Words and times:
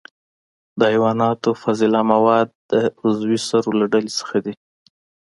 د 0.77 0.81
حیواناتو 0.93 1.49
فضله 1.63 1.99
مواد 2.11 2.47
د 2.71 2.71
عضوي 3.01 3.39
سرو 3.47 3.71
له 3.79 3.85
ډلې 3.93 4.11
څخه 4.19 4.37
دي. 4.45 4.53